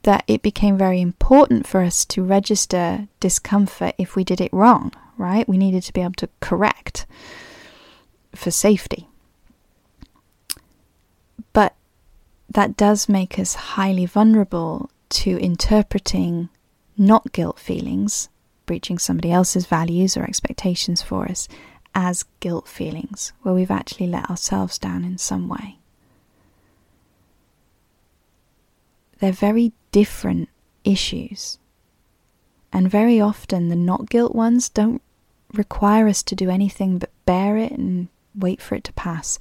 that 0.03 0.23
it 0.27 0.43
became 0.43 0.77
very 0.77 1.01
important 1.01 1.67
for 1.67 1.81
us 1.81 2.05
to 2.05 2.23
register 2.23 3.09
discomfort 3.21 3.95
if 3.97 4.17
we 4.17 4.23
did 4.23 4.39
it 4.39 4.53
wrong, 4.53 4.93
right? 5.17 5.49
We 5.49 5.57
needed 5.57 5.83
to 5.85 5.95
be 5.95 6.03
able 6.03 6.13
to 6.15 6.29
correct 6.41 7.07
for 8.35 8.51
safety. 8.51 9.07
But 11.53 11.75
that 12.51 12.77
does 12.77 13.09
make 13.09 13.39
us 13.39 13.55
highly 13.55 14.07
vulnerable 14.07 14.91
to 15.11 15.39
interpreting 15.39 16.49
not 16.97 17.33
guilt 17.33 17.59
feelings, 17.59 18.29
breaching 18.67 18.99
somebody 18.99 19.31
else's 19.31 19.67
values 19.67 20.17
or 20.17 20.25
expectations 20.25 21.01
for 21.01 21.27
us, 21.27 21.49
as 21.95 22.25
guilt 22.41 22.69
feelings, 22.69 23.33
where 23.43 23.55
we've 23.55 23.71
actually 23.71 24.07
let 24.07 24.29
ourselves 24.29 24.79
down 24.79 25.05
in 25.05 25.17
some 25.19 25.49
way. 25.49 25.79
They're 29.19 29.33
very 29.33 29.73
different 29.93 30.49
issues. 30.85 31.59
And 32.73 32.91
very 32.91 33.21
often, 33.21 33.69
the 33.69 33.77
not 33.77 34.09
guilt 34.09 34.35
ones 34.35 34.69
don't 34.69 35.03
require 35.53 36.07
us 36.09 36.23
to 36.23 36.37
do 36.37 36.49
anything 36.49 36.99
but 36.99 37.11
bear 37.27 37.57
it 37.57 37.73
and 37.73 38.09
wait 38.35 38.63
for 38.63 38.77
it 38.77 38.85
to 38.85 38.93
pass 38.93 39.39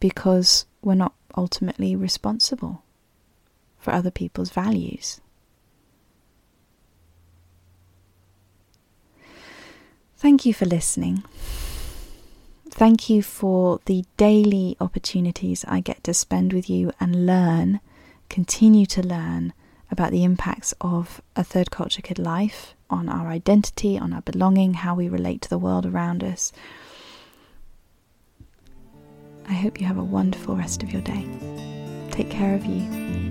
because 0.00 0.64
we're 0.80 0.94
not 0.94 1.12
ultimately 1.36 1.96
responsible 1.96 2.82
for 3.78 3.92
other 3.92 4.10
people's 4.10 4.50
values. 4.50 5.20
Thank 10.16 10.44
you 10.44 10.52
for 10.52 10.66
listening. 10.66 11.24
Thank 12.68 13.08
you 13.10 13.22
for 13.22 13.80
the 13.86 14.04
daily 14.16 14.76
opportunities 14.80 15.64
I 15.66 15.80
get 15.80 16.04
to 16.04 16.14
spend 16.14 16.52
with 16.52 16.68
you 16.68 16.92
and 17.00 17.26
learn, 17.26 17.80
continue 18.28 18.86
to 18.86 19.02
learn 19.02 19.52
about 19.90 20.12
the 20.12 20.24
impacts 20.24 20.72
of 20.80 21.20
a 21.34 21.42
third 21.42 21.70
culture 21.70 22.02
kid 22.02 22.18
life 22.18 22.74
on 22.88 23.08
our 23.08 23.28
identity, 23.28 23.98
on 23.98 24.12
our 24.12 24.22
belonging, 24.22 24.74
how 24.74 24.94
we 24.94 25.08
relate 25.08 25.42
to 25.42 25.48
the 25.48 25.58
world 25.58 25.86
around 25.86 26.22
us. 26.22 26.52
I 29.50 29.54
hope 29.54 29.80
you 29.80 29.86
have 29.88 29.98
a 29.98 30.04
wonderful 30.04 30.54
rest 30.54 30.84
of 30.84 30.92
your 30.92 31.02
day. 31.02 31.26
Take 32.12 32.30
care 32.30 32.54
of 32.54 32.64
you. 32.64 33.29